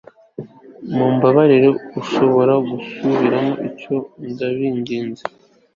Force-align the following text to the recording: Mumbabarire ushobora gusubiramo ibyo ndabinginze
Mumbabarire 0.95 1.69
ushobora 2.01 2.53
gusubiramo 2.69 3.53
ibyo 3.69 3.95
ndabinginze 4.31 5.23